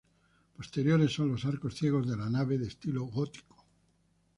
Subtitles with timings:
[0.57, 3.67] Posteriores son los arcos ciegos de la nave de estilo gótico.